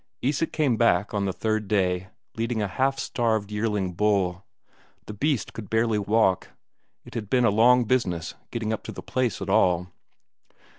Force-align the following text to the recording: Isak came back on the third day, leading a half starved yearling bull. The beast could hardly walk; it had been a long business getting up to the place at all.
Isak 0.23 0.51
came 0.51 0.77
back 0.77 1.13
on 1.13 1.25
the 1.25 1.31
third 1.31 1.67
day, 1.67 2.07
leading 2.35 2.59
a 2.59 2.67
half 2.67 2.97
starved 2.97 3.51
yearling 3.51 3.93
bull. 3.93 4.43
The 5.05 5.13
beast 5.13 5.53
could 5.53 5.67
hardly 5.71 5.99
walk; 5.99 6.47
it 7.05 7.13
had 7.13 7.29
been 7.29 7.45
a 7.45 7.51
long 7.51 7.83
business 7.83 8.33
getting 8.49 8.73
up 8.73 8.81
to 8.85 8.91
the 8.91 9.03
place 9.03 9.43
at 9.43 9.47
all. 9.51 9.89